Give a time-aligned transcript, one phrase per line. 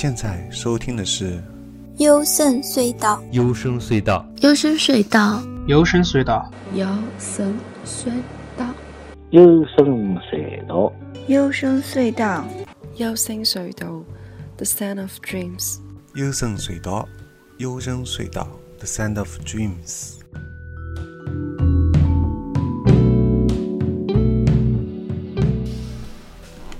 [0.00, 1.42] 现在收听的是
[1.96, 6.44] 幽深隧道，幽深隧道，幽深隧道，幽深隧道，
[7.16, 8.22] 幽深隧
[8.54, 8.62] 道，
[9.32, 10.92] 幽深隧道，
[11.26, 12.44] 幽深隧道，
[12.94, 14.04] 幽深隧道
[14.56, 15.78] ，The Sound of Dreams，
[16.14, 17.08] 幽深隧道，
[17.56, 20.12] 幽深隧道，The Sound of Dreams。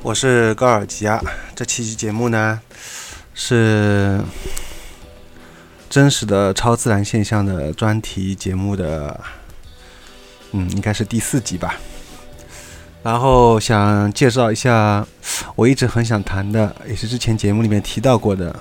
[0.04, 1.20] 我是高尔基啊，
[1.56, 2.60] 这期节目呢
[3.40, 4.20] 是
[5.88, 9.20] 真实的超自然现象的专题节目的，
[10.50, 11.76] 嗯，应该是第四集吧。
[13.04, 15.06] 然后想介绍一下
[15.54, 18.54] 我一直很想谈的，也是之前节目里面提到过的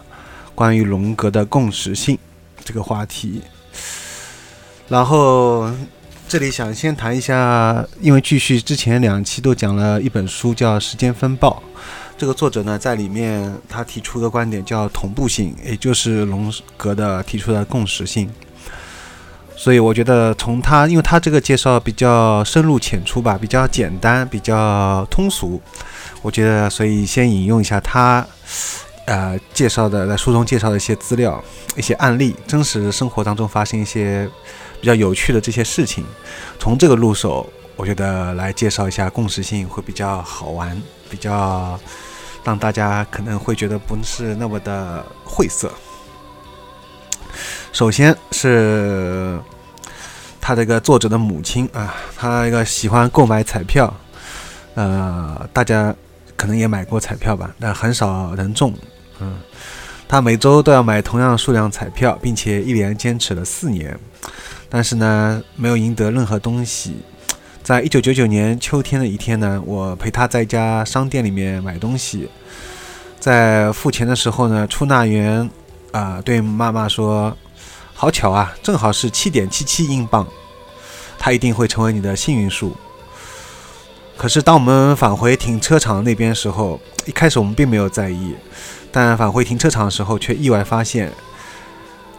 [0.54, 2.16] 关于荣格的共识性
[2.64, 3.42] 这个话题。
[4.88, 5.72] 然后。
[6.30, 11.64] 这里想先谈一下，因为继续之前两期都讲了一本书，叫《时间风暴》。
[12.18, 18.30] 这个作者呢，在里面他提出的观点叫同步性，也就是荣格的提出的共识性。
[19.56, 25.62] 所以我觉得从他，因为他这个介绍比较深入浅出吧，比较简单，比较通俗。
[26.22, 28.26] 我觉得，所以先引用一下他，
[29.06, 31.44] 呃，介绍的在书中介绍的一些资料、
[31.76, 34.30] 一些案例，真实生活当中发生一些。
[34.80, 36.06] 比较有趣的这些事情，
[36.60, 40.80] 从这个入手，我觉得来介绍一下共识性会比较好玩，
[41.10, 41.80] 比较
[42.48, 45.70] 让大家可能会觉得不是那么的晦涩。
[47.74, 49.38] 首先是
[50.40, 53.94] 他这个作者的母亲啊，他一个喜欢购买彩票，
[54.76, 55.94] 呃，大家
[56.38, 58.74] 可能也买过彩票吧，但很少人中，
[59.20, 59.38] 嗯，
[60.08, 64.00] 他每周都要买同样数量彩票，并且一连坚持了四年。
[64.70, 67.02] 但是呢，没有赢得任何东西。
[67.68, 72.30] 在一九九九年秋天的一天呢，我陪他在一家商店里面买东西，
[73.20, 75.50] 在付钱的时候呢，出纳员
[75.92, 77.36] 啊对妈妈说
[77.94, 80.26] ：“好巧啊，正好是七点七七英镑，
[81.20, 82.74] 它一定会成为你的幸运数。”
[84.16, 88.34] 可是当我们返回停车场那边时候，一开始我们并没有在意，
[88.94, 91.12] 但返回停车场的时候却意外发现，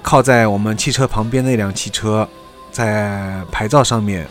[0.02, 2.28] 靠在我们汽车旁边那辆汽车。
[2.70, 4.28] 在牌照上面，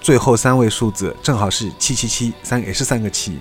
[0.00, 3.38] 最后三位数字正好是七七七，三也是三个七。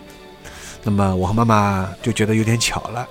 [0.84, 3.07] 那么我和妈妈就觉得有点巧了。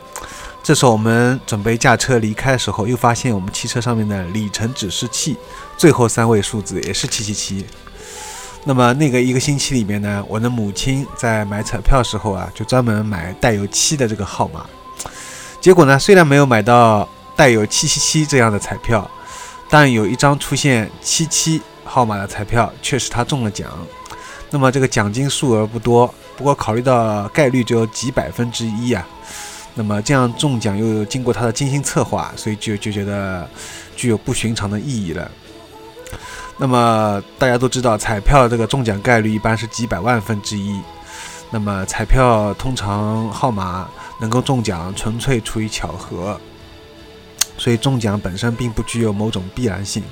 [0.62, 5.36] 这时候我们准备驾车离开的时候，又发现我们汽车上面的里程指示器
[5.76, 7.64] 最后三位数字也是七七七。
[8.64, 14.66] 那么那个一个星期里面呢，我的母亲在买彩票时候啊，就专门买带有七的这个号码。
[15.60, 19.08] 结果呢，虽然没有买到带有七七七这样的彩票。
[19.68, 23.70] 但有一张出现七七号码的彩票，确实他中了奖。
[24.50, 29.06] 那么这个奖金数额不多，不过考虑到概率只有几百分之一啊，
[29.74, 33.48] 那么这样中奖又经过他的精心策划，所以就就觉得
[33.96, 35.30] 具有不寻常的意义了。
[36.58, 40.80] 那么大家都知道，彩票这个中奖概率一般是几百万分之一。
[41.50, 43.88] 那么彩票通常号码
[44.20, 46.40] 能够中奖，纯粹出于巧合。
[47.58, 50.02] 所以中奖本身并不具有某种必然性。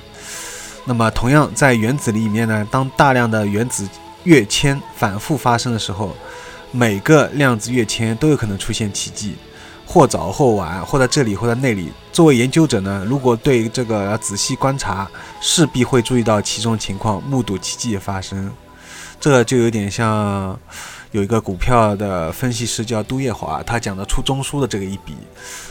[0.85, 3.87] 那么，同样在原子里面呢，当大量的原子
[4.23, 6.15] 跃迁反复发生的时候，
[6.71, 9.35] 每个量子跃迁都有可能出现奇迹，
[9.85, 11.91] 或早或晚，或在这里，或在那里。
[12.13, 15.09] 作为研究者呢，如果对这个要仔细观察，
[15.41, 18.51] 势必会注意到其中情况，目睹奇迹发生。
[19.19, 20.57] 这就有点像。
[21.11, 25.15] 有一个股票的分析师叫杜月华，他讲的出中枢的这个一笔，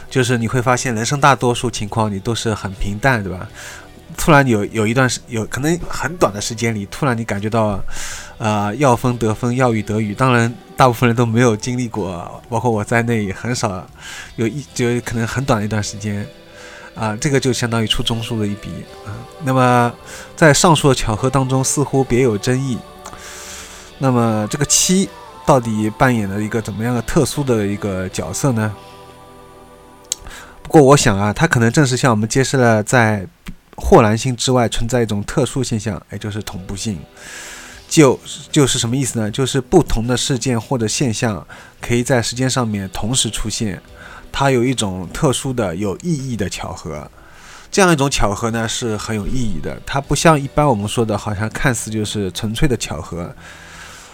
[0.08, 3.46] 就是你会发现人生大多数情况你都是很平淡，对吧？
[4.16, 7.82] 突然有有一段时有可能很短的时间里，突然你感觉到，
[8.38, 10.14] 呃，要风得风，要雨得雨。
[10.14, 13.86] 当然，大部分人都没有经历过，包括我在内也，很少
[14.36, 16.26] 有一就可能很短的一段时间，
[16.94, 18.68] 啊，这个就相当于出中枢的一笔
[19.06, 19.12] 啊。
[19.42, 19.92] 那么
[20.36, 22.78] 在上述的巧合当中，似乎别有争议。
[23.98, 25.08] 那么这个七。
[25.46, 28.74] 到底扮演了一个怎么样的特殊的一个角色呢？
[30.62, 33.26] 不过我想啊，它可能正是向我们揭示了在
[33.76, 36.98] 霍兰性之外存在一种特殊现象，也就是同步性。
[37.88, 38.18] 就
[38.50, 39.30] 就是什么意思呢？
[39.30, 41.46] 就是不同的事件或者现象
[41.80, 43.80] 可以在时间上面同时出现，
[44.32, 47.10] 它有一种特殊的有意义的巧合。
[47.70, 53.34] 这样一种巧合呢是很有意义的，它不像一般我们说的，好像看似就是纯粹的巧合。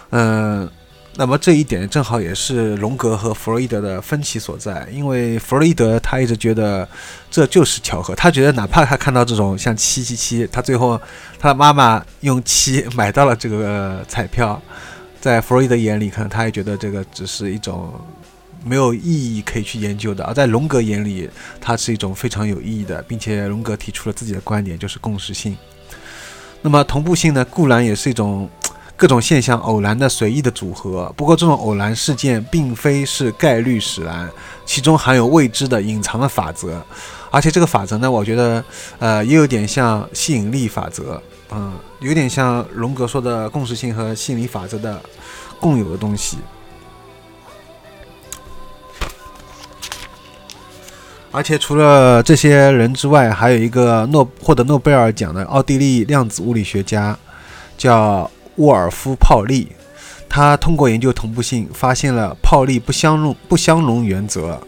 [0.09, 0.69] 嗯。
[1.15, 6.87] 那么这一点正好也是荣格和弗洛伊德的分歧所在，因为弗洛伊德他一直觉得
[7.29, 10.99] 这就是巧合，他觉得哪怕他看到这种像七七七，他最后
[11.37, 14.59] 他的妈妈用七买到了这个彩票，
[15.19, 17.93] 在弗洛伊德眼里，可能他也觉得这个只是一种
[18.63, 19.01] 没有意
[19.37, 21.29] 义可以去研究的，而在荣格眼里，
[21.59, 25.57] 它是一种非常有意义的，并且荣格提出了自己的观点，就是共识性。
[26.61, 28.47] 那么同步性呢，固然也是一种
[29.01, 34.29] 各种现象偶然的随意的组合，不过这种偶然事件并非是概率使然，
[34.63, 36.79] 其中含有未知的隐藏的法则，
[37.31, 38.63] 而且这个法则呢，我觉得
[38.99, 41.19] 呃也有点像吸引力法则，
[41.49, 45.01] 嗯，有点像荣格说的共识性和吸引力法则的
[45.59, 46.37] 共有的东西。
[51.31, 57.17] 而且除了这些人之外，还有一个诺获得诺贝尔奖的奥地利量子物理学家，
[57.75, 58.29] 叫
[58.61, 59.71] 沃尔夫·泡利。
[60.29, 64.61] 他通过研究同步性，发现了泡利不相容不相容原则。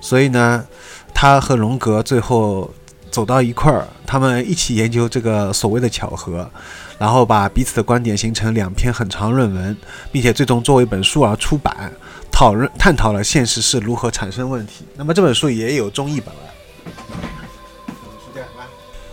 [0.00, 0.66] 所以呢，
[1.14, 2.70] 他和荣格最后
[3.10, 6.50] 走到一块儿，他们一起研究这个所谓的巧合，
[6.98, 9.74] 然后把彼此的观点形成两篇很长论文，
[10.12, 11.90] 并且最终作为一本书而出版。
[12.30, 14.84] 讨论探讨了现实是如何产生问题。
[14.94, 16.40] 那么这本书也有中译本了。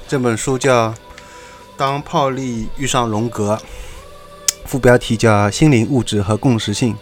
[0.07, 0.89] 这本书叫
[1.75, 3.55] 《当泡利遇上荣格》，
[4.65, 6.93] 副标题叫《心灵、物质和共识性》，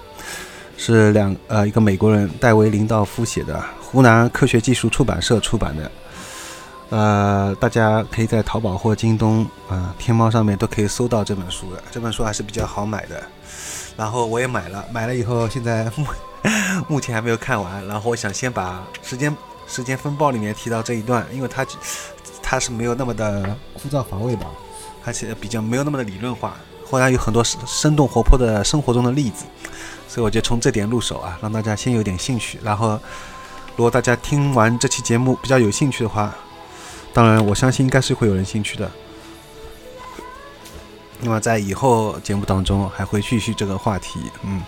[0.78, 5.92] 是两呃一个美国人戴维·林道夫写的，湖南科学技术出版社出版的。
[6.90, 11.82] 呃，大家可以在淘宝或京东啊、天猫上面都可以搜到这本书的。
[11.90, 13.24] 这本书还是比较好买的。
[13.98, 16.06] 然后我也买了，买了以后现在目
[16.88, 17.88] 目前还没有看完。
[17.88, 19.36] 然后我想先把时间
[19.68, 21.66] 时间风暴里面提到这一段，因为它
[22.44, 24.46] 它是没有那么的枯燥乏味吧，
[25.06, 26.58] 而且比较没有那么的理论化，
[26.94, 29.46] 后来有很多生生动活泼的生活中的例子，
[30.08, 32.60] 所以我就从这点入手啊，让大家先有点兴趣。
[32.64, 33.00] 然后
[33.76, 36.32] 如果大家听完这期节目比较有兴趣的话，
[37.12, 38.92] 当然我相信应该是会有人兴趣的。
[41.20, 44.62] 那么在以后节目当中还会继续这个话题，嗯。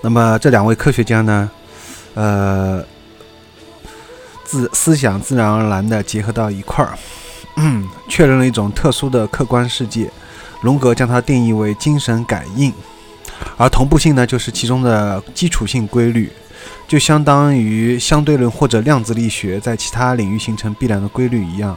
[0.00, 1.48] 那么这两位科学家呢，
[2.14, 2.84] 呃，
[4.42, 6.98] 自思想自然而然的结合到一块儿，
[8.08, 10.10] 确认了一种特殊的客观世界。
[10.60, 12.72] 荣格将它定义为精神感应，
[13.56, 16.32] 而同步性呢，就是其中的基础性规律，
[16.88, 21.76] 就相当于相对论或者量子力学在其他领域形成必然的规律一样。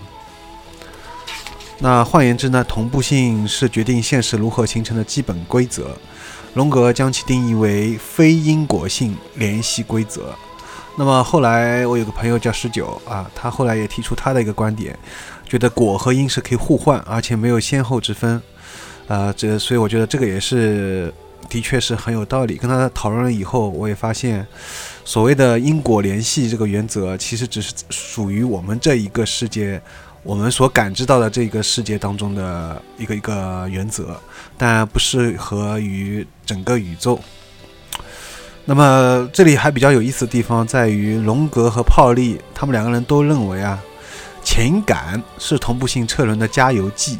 [1.77, 5.95] 那换言之呢，同步性是决定现实如何形成的基本规则。
[6.53, 10.35] 荣格将其定义为非因果性联系规则。
[10.97, 14.97] 那么后来我有个朋友叫十九啊，他后来也提出他的一个观点，
[15.51, 18.41] 觉得果和因是可以互换，而且没有先后之分。
[19.07, 21.13] 呃，这所以我觉得这个也是
[21.49, 22.55] 的确是很有道理。
[22.55, 24.47] 跟他讨论了以后，我也发现，
[25.03, 29.81] 所谓的因果联系这个原则，其实只是属于我们这一个世界。
[30.23, 34.15] 我们所感知到的这个世界当中的一个一个原则，
[34.57, 37.19] 但不适合于整个宇宙。
[38.63, 43.83] 那么这里还比较有意思的地方在于，荣格和泡利他们两个人都认为啊，
[44.53, 47.17] 情感是同步性车轮的加油剂。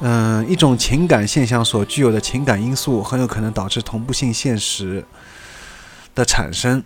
[0.00, 5.04] 嗯，一种情感现象所具有的情感因素，很有可能导致同步性现实
[6.12, 6.82] 的产生。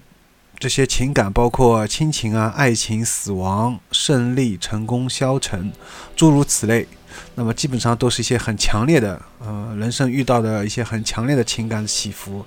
[0.59, 5.73] 这些情感包括亲情啊、爱情、死亡、胜利、成功、消沉，
[6.15, 6.87] 诸如此类。
[7.35, 12.45] 那么基本上都是一些很强烈的，呃，人生遇到的一些很强烈的情感起伏。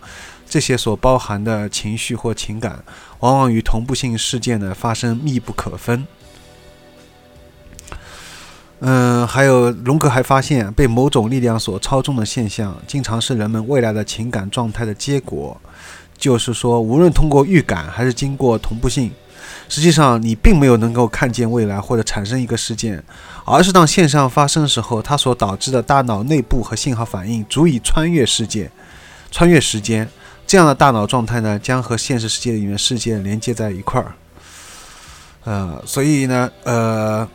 [0.47, 2.83] 这些所包含的情绪或情感，
[3.21, 6.05] 往往与同步性事件的发生密不可分。
[8.83, 15.59] 嗯，还有荣格还发现，被某种力量所操纵的现象，经常是人们未来的情感状态的结果。
[16.17, 19.11] 就是说，无论通过预感还是经过同步性，
[19.69, 23.03] 实际上你并没有能够看见未来或者产生一个事件，
[23.45, 28.71] 而是当现象发生的时候，它所导致的大脑内部和信号反应足以穿越世界、
[29.31, 30.07] 穿越时间。
[30.45, 34.13] 这样的大脑状态呢，将和现实世界里面事件连接在一块儿。
[35.43, 37.27] 呃，所以呢，呃，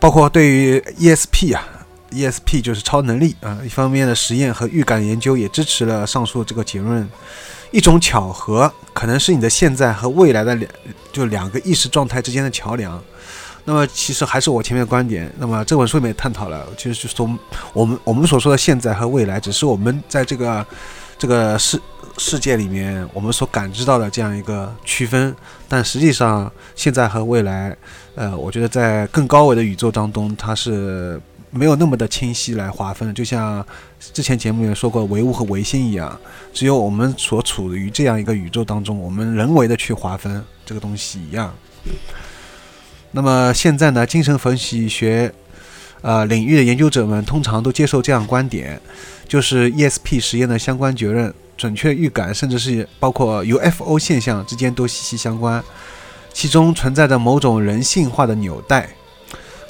[0.00, 1.66] 包括对于 ESP 啊
[2.12, 7.08] ，ESP 就是超能力啊，一方面的实验和预感研究也支持了上述这个结论。
[7.70, 10.70] 一种巧合，可能是你的现在和未来的两，
[11.12, 12.98] 就两个意识状态之间的桥梁。
[13.64, 15.30] 那么，其实还是我前面的观点。
[15.36, 17.28] 那么这本书里面探讨了，就是说，
[17.74, 20.66] 我们我们所说的现在和未来，只是我们在这个
[21.18, 21.78] 这个世
[22.16, 25.36] 世界里面，我们所感知到的这样一个区分。
[25.68, 27.76] 但实际上，现在和未来，
[28.18, 31.20] 呃，我觉得在更高维的宇宙当中，它是。
[31.50, 33.64] 没有那么的清晰来划分，就像
[34.12, 36.14] 之前节目里面说过唯物和唯心一样，
[36.52, 41.50] 只有我们所处于这样一个宇宙当中，我们人为的去划分这个东西一样。
[43.12, 45.32] 那么现在呢，精神分析学
[46.02, 48.78] 呃领域的研究者们通常都接受这样观点，
[49.26, 55.64] 就是 ESP 实验的相关结论准确预感，甚至是包括 UFO 现象之间都息息相关，
[56.38, 58.88] 其中存在着某种人性化的纽带。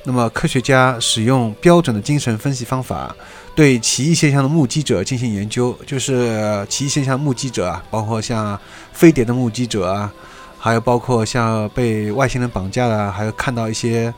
[0.05, 3.17] 那么，科学家使用标准的精神分析方法，
[3.55, 8.61] 对奇异现象的目击者进行研究，就是奇异现象目击者啊，包括像
[8.93, 10.13] 飞碟的目击者啊，
[10.59, 14.13] 还有包括像被外星人绑架的，还有看到一些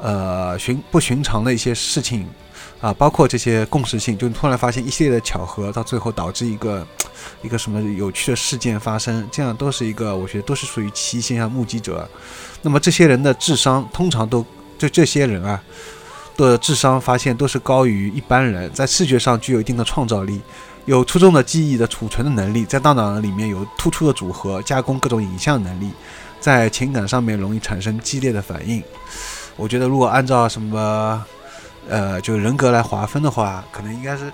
[0.00, 2.26] 呃寻不寻常的一些事情。
[2.80, 6.86] 啊，包括这些共识性，就突然发现一系列的巧合，到最后导致一个
[7.42, 12.08] 一个什么有趣的事件发生，这样都是一个，我觉得都是属于奇现象目击者。
[12.62, 14.42] 那么这些人的智商通常都，
[14.78, 15.62] 就这些人啊
[16.38, 20.40] 的智商发现都是高于一般人，在视觉上具有一定的创造力，
[20.86, 25.90] 有出众的记忆的储存的能力，在大脑里面有突出的组合加工各种影像能力，
[26.40, 28.82] 在情感上面容易产生激烈的反应。
[29.56, 31.22] 我觉得如果按照什么。
[31.88, 34.32] 呃，就人格来划分的话，可能应该是，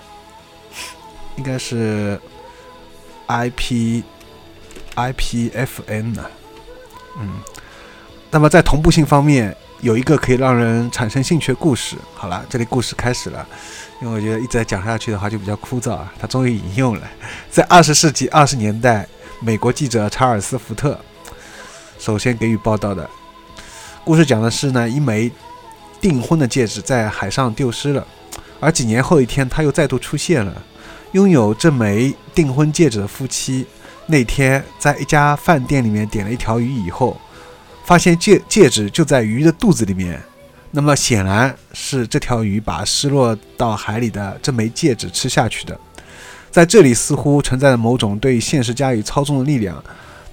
[1.37, 2.19] 应该是
[3.25, 4.03] ，I P
[4.93, 6.23] I P F N 呢，
[7.19, 7.39] 嗯，
[8.29, 11.95] 那么在同步性方面，有一个可以让人产生兴趣的故事。
[12.13, 13.47] 好了，这里故事开始了，
[14.01, 16.13] 因为我觉得一直在讲下去的话就比较枯燥啊。
[16.19, 17.07] 他终于引用了，
[17.49, 19.07] 在二十世纪二十年代，
[19.39, 20.99] 美国记者查尔斯福特
[21.97, 23.09] 首先给予报道的
[24.03, 25.31] 故事，讲的是呢一枚。
[25.99, 28.05] 订婚的戒指在海上丢失了，
[28.59, 30.63] 而几年后一天，他又再度出现了。
[31.13, 33.65] 拥有这枚订婚戒指的夫妻
[34.07, 37.19] 那天在一家饭店里面点了一条鱼以后，
[37.85, 40.21] 发现戒戒指就在鱼的肚子里面。
[40.71, 45.79] 那么显然是这条鱼把失落到海里的这枚戒指吃下去的。
[46.51, 49.81] 在这里似乎存在着某种对现实加以操纵的力量。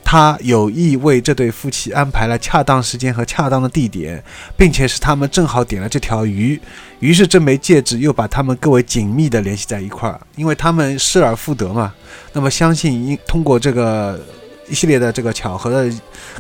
[0.05, 4.23] 他有意为这对夫妻安排了恰当时间和恰当的地点，
[4.57, 6.61] 并且是他们正好点了这条鱼，
[7.01, 11.93] 于是这枚戒指又把他们更为紧密的联系在一块儿，因为他们失而复得嘛。
[12.33, 14.21] 那么相信因通过这个
[14.69, 15.93] 一系列的这个巧合的，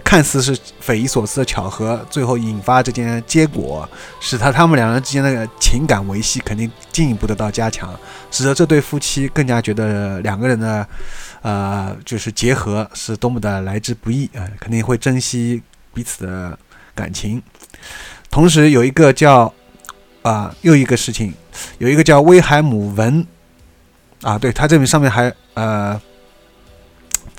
[0.04, 3.88] 看似是匪夷所思的巧合，最后引发这件结果，
[4.20, 7.92] 使得他们两人之间的情感维系肯定进一步得到加强，
[8.30, 10.86] 使得这对夫妻更加觉得两个人的。
[11.44, 16.58] 呃，就是结合是多么的来之不易啊，肯定会珍惜彼此的
[16.94, 17.42] 感情。
[18.30, 19.52] 同时有一个叫
[20.22, 21.34] 啊，又一个事情，
[21.76, 23.26] 有一个叫威海姆文
[24.22, 26.00] 啊，对他这边上面还呃，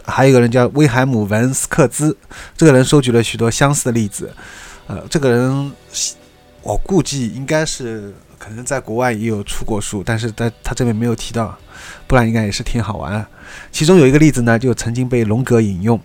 [0.05, 2.15] 还有一个人叫威海姆文斯克兹，
[2.55, 4.31] 这个人收集了许多相似的例子。
[4.85, 5.71] 呃，这个人
[6.61, 11.57] 我估计应该是可能在国外也有出过书，但是在他这边没有提到，
[12.07, 13.25] 不然应该也是挺好玩。
[13.71, 15.99] 其中有一个例子呢，就曾经被龙格引用：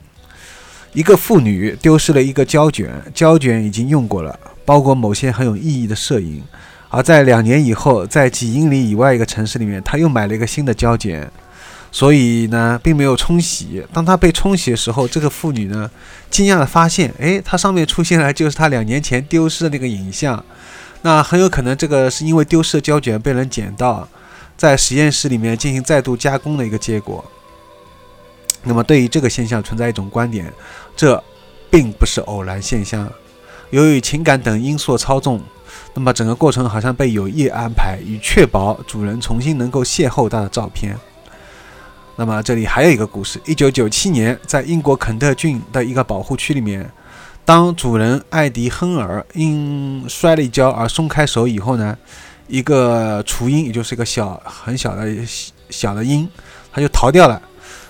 [0.92, 6.42] 一个妇女丢失了一个胶卷，胶卷已经用过了，包括某些很有意义的摄影。
[6.88, 11.30] 而在两年以后，在几英里以外一个城市里面，她又买了一个新的胶卷，
[11.92, 13.84] 所以呢，并没有冲洗。
[13.92, 15.88] 当她被冲洗的时候，这个妇女呢，
[16.30, 20.44] 惊讶地发现，哎，它上面出现了就是她两年前丢失的那个影像。
[21.02, 24.08] 那很有可能这个是因为丢失的胶卷被人捡到。
[24.56, 27.24] 在实验室里面进行再度加工的一个结果。
[28.62, 30.52] 那么，对于这个现象存在一种观点，
[30.94, 31.24] 这
[31.70, 33.10] 并不是偶然现象。
[33.70, 35.40] 由于情感等因素操纵，
[35.94, 40.94] 那么整个过程好像被有意安排，以确保主人重新能够邂逅他的照片。
[42.16, 46.86] 那么，这里还有一个故事：一九九七年，在英国肯特郡的一个保护区里面，
[47.44, 51.96] 当主人艾迪亨尔因摔了一跤而松开手以后呢？
[52.46, 55.06] 一个雏鹰，也就是一个小很小的
[55.68, 56.28] 小的鹰，
[56.72, 57.40] 它就逃掉了。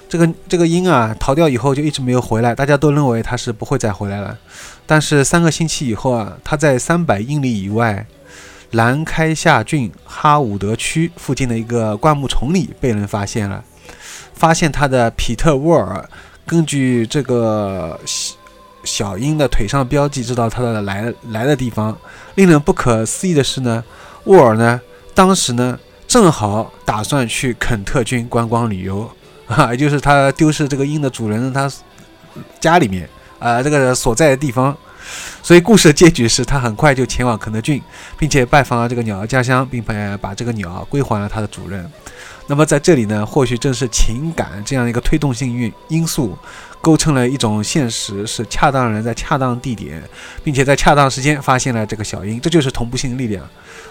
[0.07, 4.37] 这个这个鹰啊，逃掉以后就一直没有回来，大家都认为它是不会再回来了。
[4.87, 8.07] 但是三个星期以后啊，它在三百英里以外
[8.73, 13.65] 兰开夏郡哈伍德区附近的一个灌木丛里被人发现了。
[14.35, 16.07] 发现它的皮特沃尔
[16.45, 17.99] 根据这个
[18.85, 21.97] 小鹰的腿上标记，知道它的来来的地方。
[22.35, 23.83] 令人不可思议的是呢。
[24.25, 24.79] 沃尔呢，
[25.15, 29.11] 当时呢正好打算去肯特郡观光旅游，
[29.49, 31.73] 啊，也就是他丢失这个鹰的主人他
[32.61, 33.09] 家里面
[33.39, 34.77] 啊这个所在的地方，
[35.43, 37.83] 所以故事的结局是他很快就前往肯特郡，
[38.19, 41.91] 并且拜访了这个鸟的家乡，并把把这个鸟归还了它的主人。
[42.51, 46.37] 那么在这里呢，或许正是情感这样一个推动性因因素。
[46.83, 50.03] 构成了一种现实，是恰当人在恰当地点，
[50.43, 53.47] 并且在恰当时间发现了这个小鹰，这就是同步性力量。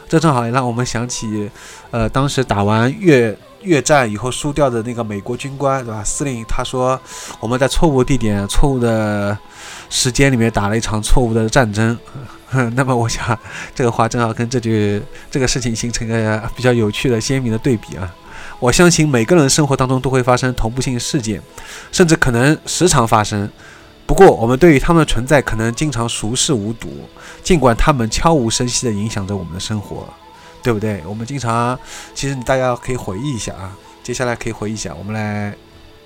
[0.08, 1.48] 这正好也让我们想起，
[1.92, 6.04] 呃，当时打完越越战以后输掉的那个美国军官，对吧？
[6.04, 7.00] 司令他说，
[7.39, 9.38] 我们在错误地点、错误的
[9.92, 11.96] 时间里面打了一场错误的战争。
[12.74, 13.38] 那么我想，
[13.75, 15.00] 这个话正好跟这句
[15.30, 18.12] 这个事情形成一个比较有趣的、鲜明的对比啊。
[18.60, 21.42] 我相信每个人生活当中都会发生同步性事件，
[21.92, 23.50] 甚至可能时常发生。
[24.06, 26.89] 不过，我们对于他们的存在可能经常熟视无睹，
[27.44, 30.12] 尽管他们悄无声息地影响着我们的生活，
[30.63, 31.01] 对不对？
[31.06, 31.80] 我们经常，
[32.13, 33.72] 其实大家可以回忆一下啊。
[34.01, 35.56] 接下来可以回忆一下，我们来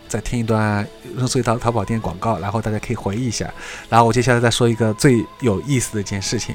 [0.09, 3.49] 再听一段润隧道淘宝店广告，然后大家可以回忆一下。
[3.89, 6.53] 然后我接下来再说一个最有意思的一件事情。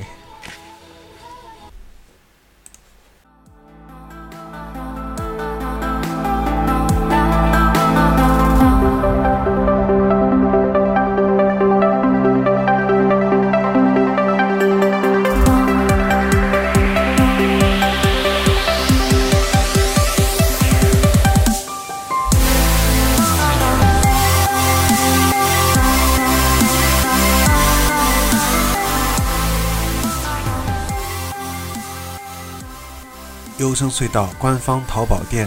[33.68, 35.46] 优声隧道官方淘宝店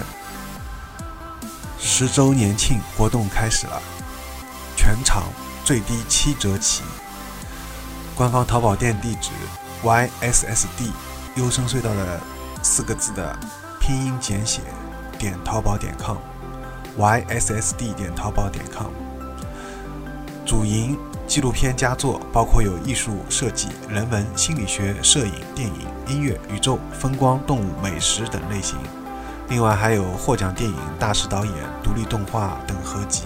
[1.79, 3.81] 十周年庆活动开始了，
[4.77, 5.23] 全场
[5.65, 6.83] 最低七折起。
[8.15, 9.31] 官方淘宝店地址
[9.83, 10.91] ：yssd
[11.33, 12.21] 优声隧道的
[12.61, 13.35] 四个字的
[13.79, 14.61] 拼音简写
[15.17, 18.91] 点淘宝点 com，yssd 点淘宝点 com。
[20.45, 25.87] 主营纪录片佳作，包括有艺术设计、人文、心理学、摄影、电影。
[26.11, 28.77] 音乐、宇宙、风光、动物、美食等类型，
[29.47, 33.23] 另外还有获奖电影、大师导演、独立动画等合集。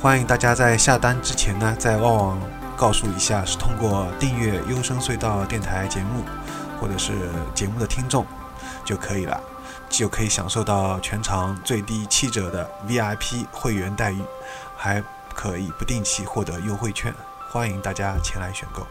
[0.00, 2.40] 欢迎大家在下单之前呢，在旺旺
[2.76, 6.22] 告诉一下是通过订阅优声隧道电台节目，
[6.80, 7.12] 或者是
[7.54, 8.24] 节目的听众
[8.84, 9.40] 就可以了，
[9.88, 14.22] 就可以享受到全场最低七折的 VIP 会员待遇，
[14.76, 15.02] 还
[15.34, 17.12] 可以不定期获得优惠券。
[17.50, 18.86] 欢迎大家前来选购。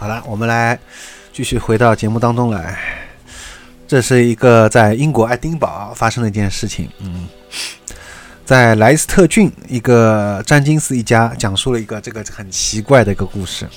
[0.00, 0.78] 好了，我们来
[1.30, 2.74] 继续回到节目当中来。
[3.86, 6.88] 这是一个在英国爱丁堡发生的一件事情。
[7.00, 7.28] 嗯，
[8.46, 13.68] 在莱斯特郡，一个詹金斯一家讲述了一个这个很奇怪的一个故事。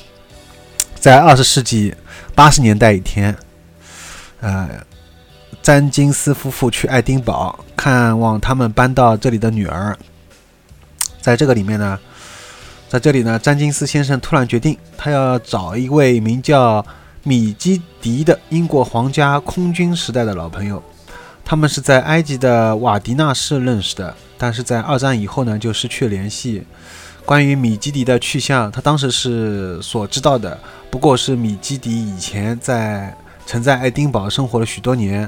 [0.95, 1.93] 在二十世纪
[2.33, 3.36] 八十年代一天，
[4.39, 4.69] 呃，
[5.62, 9.93] 詹金斯夫妇去爱丁堡看望他们搬到这里的女儿。
[11.19, 11.99] 在这个里面呢。
[12.93, 16.86] 在这里呢，詹金斯先生突然决定，他要找一位名叫
[17.23, 20.79] 米基迪的英国皇家空军时代的老朋友。
[21.43, 26.67] 他们是在埃及的瓦迪纳市认识的，但是在二战以后呢，就失去联系。
[27.25, 30.56] 关于米基迪的去向，他当时是所知道的，
[30.91, 35.27] 不过是米基迪以前在曾在爱丁堡生活了许多年，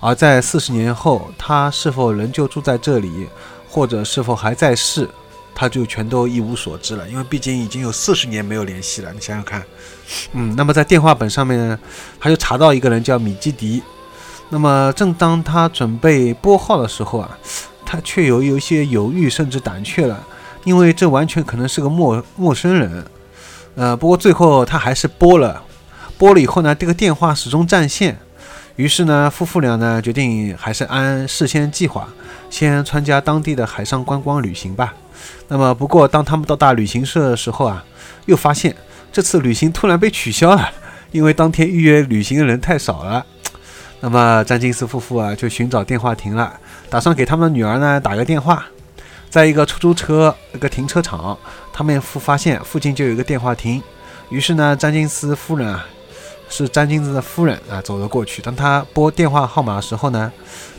[0.00, 3.28] 而在四十年后，他是否仍旧住在这里，
[3.70, 5.08] 或者是否还在世？
[5.54, 9.12] 他就全都一无所知了，因为毕竟已经有四十年没有联系了。
[9.12, 9.62] 你想想看，
[10.32, 11.78] 嗯，那么在电话本上面呢，
[12.18, 13.82] 他就查到一个人叫米基迪。
[14.50, 17.38] 那么正当他准备拨号的时候啊，
[17.86, 20.22] 他却有有一些犹豫甚至胆怯了，
[20.64, 23.04] 因为这完全可能是个陌陌生人。
[23.76, 25.62] 呃，不过最后他还是拨了，
[26.18, 28.18] 拨了以后呢，这个电话始终占线。
[28.76, 32.08] 于是呢，夫妇俩呢决定还是按事先计划，
[32.50, 34.94] 先参加当地的海上观光旅行吧。
[35.48, 37.84] 那么，不过当他们到达旅行社的时候啊，
[38.26, 38.74] 又发现
[39.12, 40.70] 这次旅行突然被取消了，
[41.12, 43.24] 因为当天预约旅行的人太少了。
[44.00, 46.58] 那么，詹金斯夫妇啊就寻找电话亭了，
[46.90, 48.66] 打算给他们的女儿呢打个电话。
[49.30, 51.36] 在一个出租车一个停车场，
[51.72, 53.82] 他们附发现附近就有一个电话亭。
[54.28, 55.84] 于是呢，詹金斯夫人啊，
[56.48, 58.40] 是詹金斯的夫人啊，走了过去。
[58.40, 60.32] 当他拨电话号码的时候呢，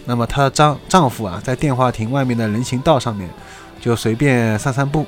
[0.06, 3.30] 那么她的丈丈夫啊，在电话亭外面的人行道上面。
[3.82, 5.06] 就随便散散步，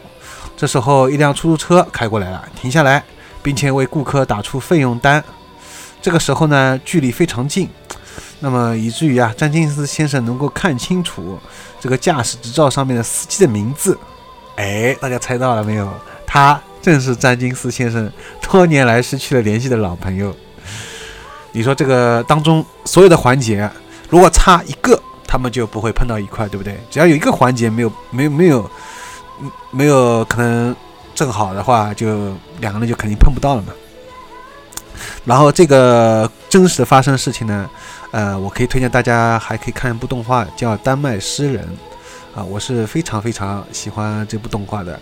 [0.55, 3.03] 这时候一辆出租车开过来了，停下来，
[3.41, 5.23] 并且为顾客打出费用单。
[5.99, 7.67] 这个时候呢，距离非常近，
[8.39, 11.39] 那么以至于啊，詹金斯先生能够看清楚
[11.79, 13.97] 这个驾驶执照上面的司机的名字。
[14.57, 15.91] 哎，大家猜到了没有？
[16.27, 18.11] 他正是詹金斯先生
[18.43, 20.35] 多年来失去了联系的老朋友。
[21.51, 23.67] 你说这个当中所有的环节，
[24.09, 25.01] 如果差一个？
[25.29, 26.79] 他们就不会碰到一块，对不对？
[26.89, 28.71] 只要有一个环节没有、没有、没有、
[29.71, 30.73] 没有可能
[31.13, 33.73] 正好的话，就两个人就肯定碰不到了嘛。
[35.25, 37.69] 然后这个真实发生的事情呢，
[38.11, 41.67] 呃，我可以推荐大家还可以看一部动画，叫《丹麦诗人》
[42.39, 44.97] 啊，我是非常非常喜欢这部动画的。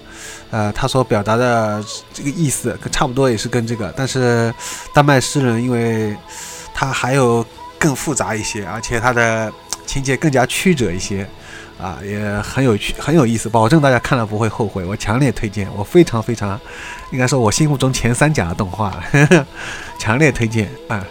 [0.50, 4.52] 呃，他所表达的这个意思差不多也是跟这个，但是
[4.92, 6.18] 《丹麦诗人》因为
[6.74, 7.46] 他还有。
[7.86, 9.54] 更复杂一些，而且它的
[9.86, 11.28] 情节更加曲折一些，
[11.80, 14.84] 啊，也很有趣，很有意思，保证大家看了不会后悔。
[14.84, 16.60] 我强烈推荐，我非常非常，
[17.12, 18.92] 应该说我心目中前三甲的动画，
[20.00, 21.06] 强烈推荐啊。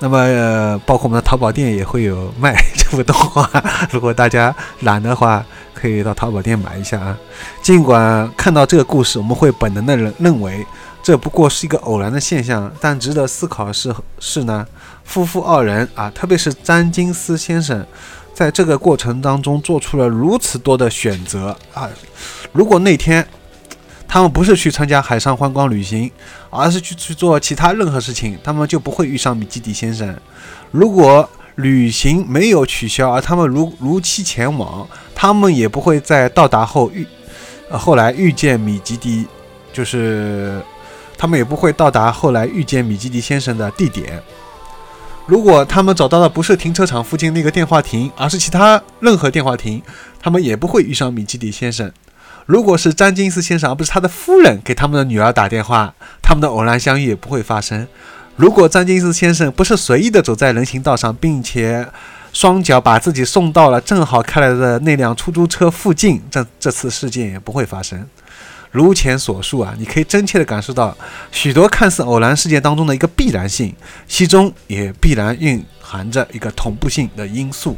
[0.00, 3.48] 那么，包括我们的淘宝店也会有卖 这部动画，
[3.90, 7.16] 如果大家懒的话，可以到淘宝店买一下啊。
[7.62, 10.66] 尽管看到这个故事，我们会本能的认认为
[11.02, 14.66] 这不过是一个偶然的现象，但值得思考的是是呢，
[15.04, 17.84] 夫妇二人啊，特别是詹金斯先生，
[18.32, 21.88] 在这个过程当中做出了如此多的选择啊。
[22.52, 23.26] 如果那天
[24.08, 26.10] 他们不是去参加海上观光旅行，
[26.50, 30.14] 而是去去做其他任何事情，他们就不会遇上米基迪先生。
[30.70, 37.06] 如果旅行没有取消，而他们如如期前往，他们也不会在到达后遇，
[37.70, 39.26] 后来遇见米基迪，
[39.72, 40.60] 就是
[41.18, 44.22] 他们也不会到达后来遇见米基迪先生的地点。
[45.26, 49.80] 如果他们找到的不是停车场附近那个电话亭，而是其他任何电话亭，
[50.20, 51.90] 他们也不会遇上米基迪先生。
[52.44, 57.86] 如果是詹金斯先生而不是他的夫人给他们的女儿打电话，他们的偶然相遇也不会发生。
[58.34, 61.86] 如果詹金斯先生不是随意的走在人行道上，并且
[62.32, 68.04] 双脚把自己送到了正好开来的那辆出租车附近，这这次事件也不会发生。
[68.72, 70.96] 如前所述啊，你可以真切地感受到
[71.30, 73.72] 许多看似偶然事件当中的一个必然性，
[74.08, 77.76] 其中也必然蕴含着一个同步性的因素。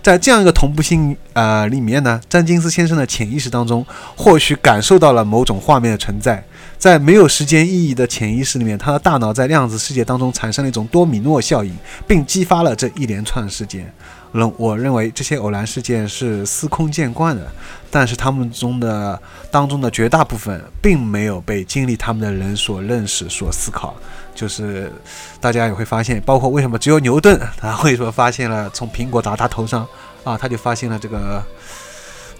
[0.00, 3.84] 在这样一个同步性呃里面呢，詹金斯先生的潜意识当中
[4.16, 6.42] 或许感受到了某种画面的存在。
[6.78, 11.74] 在没有时间意义的潜意识里面，他的大脑在量子世界当中产生了一种多米诺效应，
[12.06, 13.92] 并激发了这一连串事件。
[14.32, 17.50] 认我认为这些偶然事件是司空见惯的，
[17.90, 23.94] 但是他们中的当中的绝大部分并没有被经历他们的人所认识、所思考。
[24.34, 24.92] 就是
[25.40, 29.86] 大家也会发现，包括为什么只有牛顿他会说发现了从苹果砸他头上
[30.24, 31.42] 啊，他就发现了这个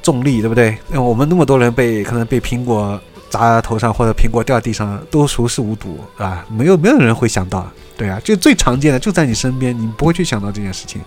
[0.02, 0.72] 重力，对不对？
[0.88, 11.00] 因为我们那么多人被可能被苹果砸头上或者苹果掉地上都熟视无睹，啊，没有没有人会想到，对啊，就最常见的就在你身边，你不会去想到这件事情。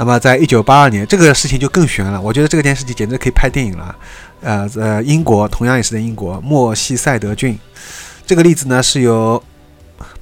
[0.00, 2.18] 那么，在一九八二年，这个事情就更悬了。
[2.18, 3.94] 我觉得这个件事情简直可以拍电影了。
[4.40, 7.58] 呃，呃英国，同样也是在英国，莫西塞德郡。
[8.24, 9.42] 这个例子呢，是由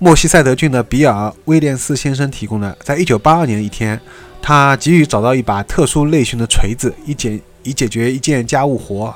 [0.01, 2.77] 莫西塞德郡的比尔·威廉斯先生提供的。
[2.83, 4.01] 在一九八二年的一天，
[4.43, 9.15] 他急于找到一把特殊类型的锤子，以解以解决一件家务活。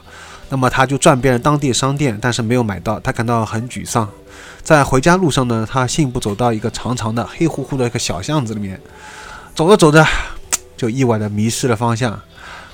[0.49, 3.01] 那么，他就转遍了当地商店，但是没有买到。
[3.01, 4.09] 他感到很沮丧。
[4.63, 8.81] 在回家路上呢，他信步走到一个长长的、黑乎乎的一个小巷子里面，
[9.57, 10.07] 走着走着。
[10.83, 12.21] 就意外的迷失了方向。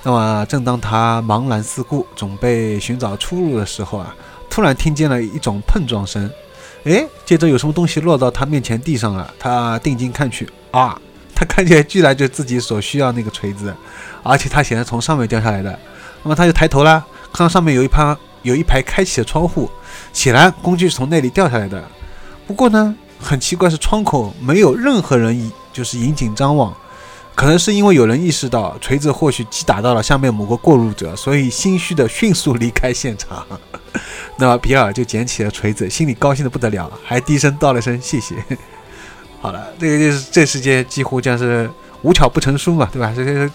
[0.02, 4.16] 那么，正当他茫然四顾，准备寻找出路的时候啊，
[4.48, 6.30] 突然听见了一种碰撞声。
[6.84, 9.30] 诶，接着有什么东西落到他面前地上了。
[9.38, 10.98] 他定睛看去，啊，
[11.34, 13.74] 他看见居然就自己所需要那个锤子，
[14.22, 15.78] 而且他显然从上面掉下来的。
[16.22, 19.68] 那么他就抬头了，看到上面有一排有一排开启的窗户，
[20.14, 21.84] 显然工具是从那里掉下来的。
[22.46, 26.74] 不过呢，很奇怪是窗口没有任何人，就是引颈张望。
[27.38, 33.46] 可能是因为有人意识到锤子或许击打到了下面某个过路者，所以心虚的迅速离开现场。
[34.38, 38.34] 那么比尔就捡起了锤子，心里高兴的不得了，还低声道了声谢谢。
[39.40, 41.70] 好了，这个就是这世界几乎将是
[42.02, 43.12] 无巧不成书嘛，对吧？
[43.14, 43.48] 这个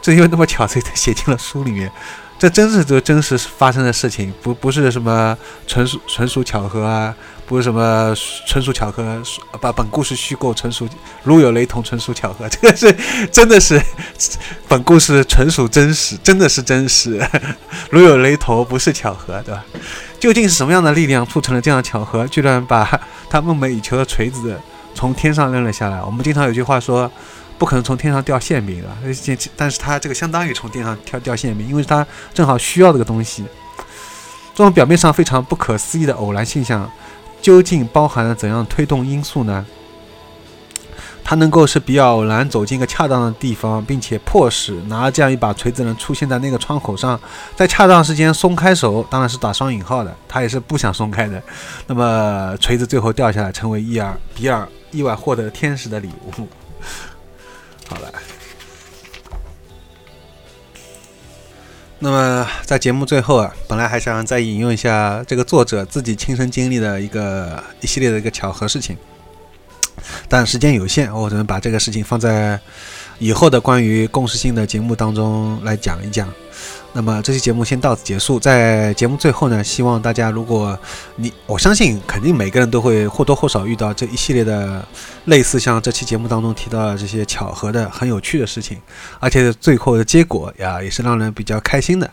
[0.00, 1.90] 正因为那么巧，所以才写进了书里面。
[2.38, 7.14] 这真是这真实发生的事情，不不是什么纯属纯属巧合啊。
[7.48, 8.14] 不是什么
[8.46, 9.22] 纯属巧合，
[9.58, 10.86] 把本故事虚构，纯属
[11.22, 12.46] 如有雷同，纯属巧合。
[12.52, 12.94] 这个是
[13.32, 13.80] 真的是
[14.68, 17.26] 本故事纯属真实，真的是真实。
[17.88, 19.64] 如有雷同，不是巧合，对吧？
[20.20, 24.54] 究竟是什么样的力量促成了这样的巧合，居然把他梦寐以求的锤子
[24.94, 26.02] 从天上扔了下来？
[26.02, 27.10] 我们经常有句话说，
[27.58, 28.88] 不可能从天上掉馅饼的，
[29.56, 33.44] 但是他这个相当于从天上跳掉馅饼，因为他正好需要这个东西。
[34.54, 36.90] 这种表面上非常不可思议的偶然现象。
[37.40, 39.64] 究竟包含了怎样推动因素呢？
[41.22, 47.18] 它能够是比尔偶然走进一个恰当的地方，并且迫使拿这样一把锤子人出现在那个窗口上，
[47.54, 51.40] 在恰当时间松开手，当然是打双引号的，他也是不想松开的。
[51.86, 56.48] 那么锤子最后掉下来，成为一尔比尔意外获得天使的礼物。
[57.88, 58.12] 好了。
[61.98, 68.96] 那么在节目最后啊，本来还想再引用一下这个作者自己亲身经历的一个一系列的一个巧合事情，
[70.28, 72.60] 但时间有限，我只能把这个事情放在
[73.18, 76.32] 以后的关于共识性的节目当中来讲一讲。
[76.98, 78.40] 那么这期节目先到此结束。
[78.40, 80.76] 在节目最后呢，希望大家，如果
[81.14, 84.84] 你我相信，肯定每个人都会或多或少遇到这一系列的
[85.26, 88.76] 类似像这期节目当中提到的这些巧合的、很有趣的事情，
[89.20, 92.10] 而且最后的结果呀，也是让人比较开心的。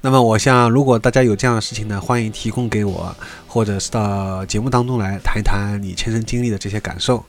[0.00, 3.14] 那么，我想，如果大家有这样的事情呢，欢迎提供给我，
[3.46, 7.22] 或者是到节目当中来谈一谈你亲身经历的这些感受，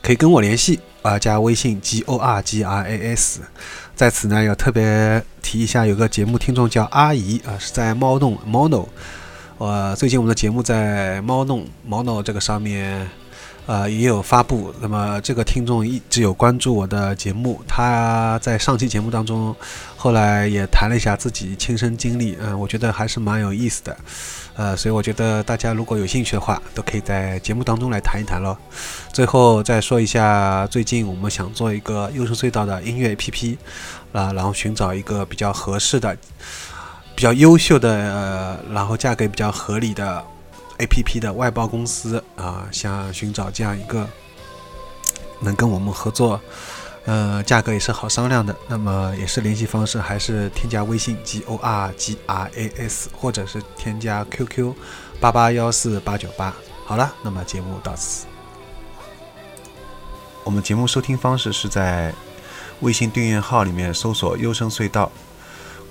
[0.00, 3.42] 可以跟我联系啊，加微信 g o r g r a s。
[3.96, 8.86] 在此呢，要特别提一下，有个节目听众叫阿姨啊，是在猫洞 mono。
[9.56, 13.08] 呃，最近我们的节目在猫弄 mono 这个上面。
[13.66, 14.72] 呃，也有发布。
[14.80, 19.54] 那么这个听众一直有关注我的节目，他在上期节目当中，
[19.96, 23.96] 后来也谈了一下自己亲身经历，嗯，我觉得还是蛮有意思的。
[24.54, 28.56] 呃，所以我觉得大家如果有兴趣的话，都可以在节目当中来谈一谈喽。
[29.12, 33.56] 最后再说一下，最近我们想做一个优声隧道的音乐 APP，
[34.12, 36.16] 啊，然后寻找一个比较合适的、
[37.14, 40.24] 比较优秀的，呃，然后价格比较合理的。
[40.78, 44.08] A P P 的外包公司啊，想寻找这样一个
[45.40, 46.40] 能跟我们合作，
[47.04, 48.54] 呃，价格也是好商量的。
[48.68, 54.76] 那么也是联系方式，还是添加微信 G O R G R A S，或者是添加 Q Q
[55.20, 56.54] 八八幺四八九八。
[56.84, 58.26] 好了，那么节目到此。
[60.44, 62.14] 我们节目收听方式是在
[62.80, 65.10] 微信订阅号里面搜索“优声隧道”，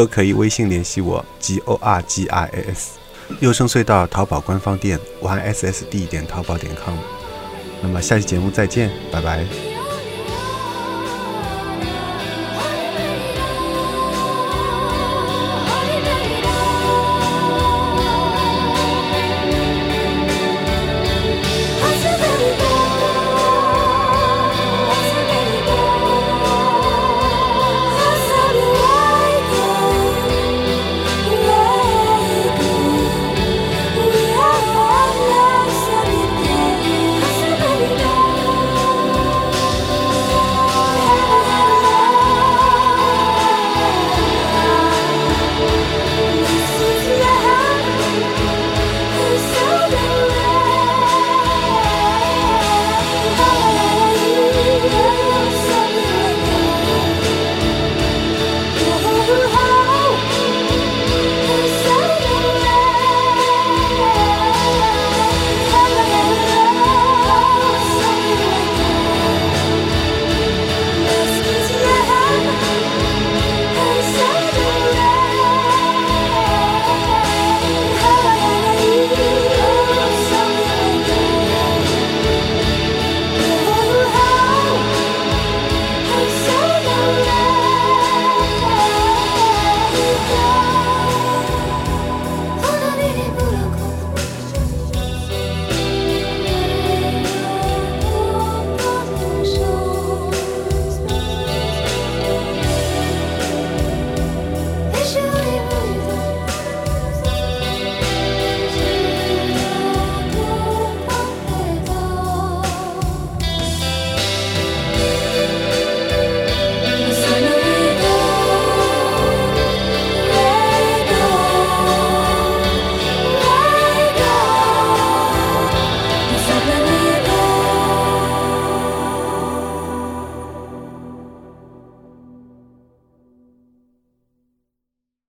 [0.00, 2.92] 都可以微信联系我，g o r g i s，
[3.40, 6.94] 优声隧道淘宝官方店，Y S S D 点淘宝点 com。
[7.82, 9.69] 那么下期节目再见，拜拜。